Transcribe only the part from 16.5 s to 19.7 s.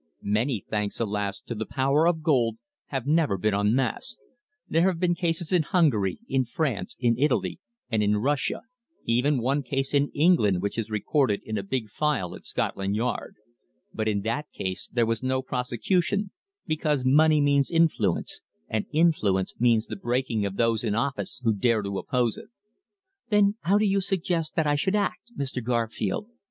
because money means influence, and influence